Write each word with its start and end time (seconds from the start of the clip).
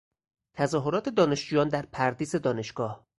تظاهرات 0.53 1.09
دانشجویان 1.09 1.69
در 1.69 1.85
پردیس 1.85 2.35
دانشگاه 2.35 3.07